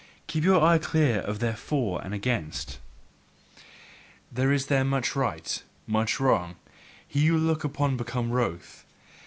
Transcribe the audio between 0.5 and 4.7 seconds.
eye clear of their For and Against! There is